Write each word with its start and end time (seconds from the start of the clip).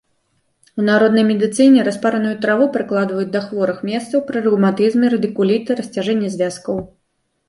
У 0.83 0.83
народнай 0.85 1.25
медыцыне 1.31 1.83
распараную 1.87 2.31
траву 2.45 2.65
прыкладваюць 2.77 3.33
да 3.35 3.41
хворых 3.47 3.77
месцаў 3.89 4.23
пры 4.31 4.41
рэўматызме, 4.47 5.05
радыкуліце, 5.15 5.77
расцяжэнні 5.81 6.33
звязкаў. 6.37 6.81